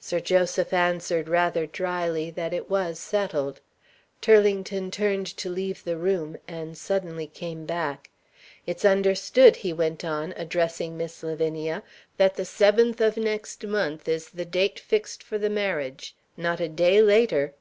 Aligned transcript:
Sir 0.00 0.18
Joseph 0.18 0.72
answered 0.72 1.28
rather 1.28 1.66
dryly 1.66 2.32
that 2.32 2.52
it 2.52 2.68
was 2.68 2.98
settled. 2.98 3.60
Turlington 4.20 4.90
turned 4.90 5.26
to 5.36 5.48
leave 5.48 5.84
the 5.84 5.96
room 5.96 6.36
and 6.48 6.76
suddenly 6.76 7.28
came 7.28 7.64
back. 7.64 8.10
"It's 8.66 8.84
understood," 8.84 9.54
he 9.54 9.72
went 9.72 10.04
on, 10.04 10.34
addressing 10.36 10.96
Miss 10.96 11.22
Lavinia, 11.22 11.84
"that 12.16 12.34
the 12.34 12.44
seventh 12.44 13.00
of 13.00 13.16
next 13.16 13.64
month 13.64 14.08
is 14.08 14.30
the 14.30 14.44
date 14.44 14.80
fixed 14.80 15.22
for 15.22 15.38
the 15.38 15.48
marriage. 15.48 16.16
Not 16.36 16.58
a 16.58 16.68
day 16.68 17.00
later!" 17.00 17.54